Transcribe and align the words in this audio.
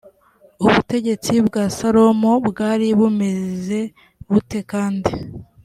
ubutegetsi 0.65 1.33
bwa 1.47 1.63
salomo 1.77 2.31
bwari 2.47 2.87
bumeze 2.99 3.79
bute 4.31 4.59
kandi 4.71 5.11